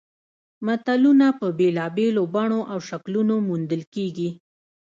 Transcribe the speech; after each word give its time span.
متلونه 0.65 1.27
په 1.39 1.47
بېلابېلو 1.59 2.23
بڼو 2.35 2.59
او 2.71 2.77
شکلونو 2.89 3.35
موندل 3.47 3.81
کیږي 3.93 4.29